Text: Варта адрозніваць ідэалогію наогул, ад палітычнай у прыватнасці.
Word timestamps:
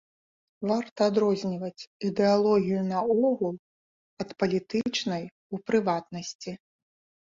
Варта 0.69 0.99
адрозніваць 1.11 1.87
ідэалогію 2.09 2.81
наогул, 2.93 3.55
ад 4.27 4.37
палітычнай 4.43 5.23
у 5.53 5.65
прыватнасці. 5.71 6.61